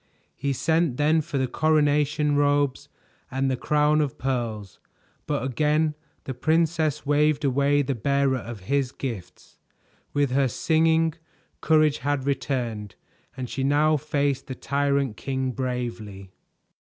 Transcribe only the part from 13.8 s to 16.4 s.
faced the tyrant king bravely.